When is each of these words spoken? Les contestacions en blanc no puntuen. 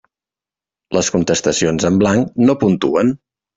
Les 0.97 1.09
contestacions 1.17 1.87
en 1.93 2.01
blanc 2.01 2.43
no 2.49 2.59
puntuen. 2.65 3.17